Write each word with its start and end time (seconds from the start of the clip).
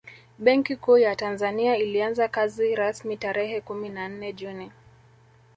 Benki 0.39 0.75
Kuu 0.75 0.97
ya 0.97 1.15
Tanzania 1.15 1.77
ilianza 1.77 2.27
kazi 2.27 2.75
rasmi 2.75 3.17
tarehe 3.17 3.61
kumi 3.61 3.89
na 3.89 4.09
nne 4.09 4.33
Juni 4.33 4.71